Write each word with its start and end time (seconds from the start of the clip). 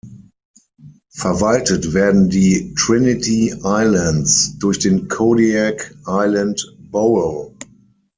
Verwaltet 1.13 1.93
werden 1.93 2.27
die 2.31 2.73
Trinity 2.75 3.53
Islands 3.63 4.57
durch 4.57 4.79
den 4.79 5.07
Kodiak 5.07 5.93
Island 6.07 6.75
Borough. 6.89 7.53